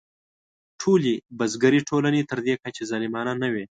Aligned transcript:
ټولې 0.81 1.13
بزګري 1.37 1.81
ټولنې 1.89 2.21
تر 2.29 2.39
دې 2.45 2.53
کچې 2.61 2.83
ظالمانه 2.89 3.33
نه 3.41 3.47
وې. 3.53 3.65